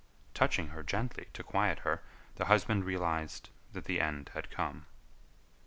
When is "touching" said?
0.33-0.69